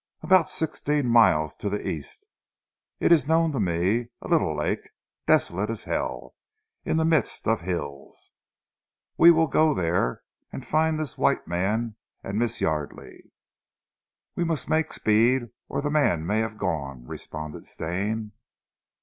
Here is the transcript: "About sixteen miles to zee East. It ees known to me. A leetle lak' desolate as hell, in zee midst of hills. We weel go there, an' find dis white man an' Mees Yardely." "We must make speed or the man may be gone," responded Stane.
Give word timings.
"About 0.23 0.49
sixteen 0.49 1.07
miles 1.07 1.53
to 1.57 1.69
zee 1.69 1.87
East. 1.91 2.25
It 2.99 3.11
ees 3.13 3.27
known 3.27 3.51
to 3.51 3.59
me. 3.59 4.07
A 4.23 4.27
leetle 4.27 4.55
lak' 4.55 4.89
desolate 5.27 5.69
as 5.69 5.83
hell, 5.83 6.33
in 6.83 6.97
zee 6.97 7.03
midst 7.03 7.47
of 7.47 7.61
hills. 7.61 8.31
We 9.15 9.29
weel 9.29 9.45
go 9.45 9.75
there, 9.75 10.23
an' 10.51 10.61
find 10.61 10.97
dis 10.97 11.19
white 11.19 11.47
man 11.47 11.97
an' 12.23 12.39
Mees 12.39 12.61
Yardely." 12.61 13.29
"We 14.35 14.43
must 14.43 14.67
make 14.67 14.91
speed 14.91 15.51
or 15.69 15.83
the 15.83 15.91
man 15.91 16.25
may 16.25 16.47
be 16.47 16.55
gone," 16.55 17.05
responded 17.05 17.67
Stane. 17.67 18.31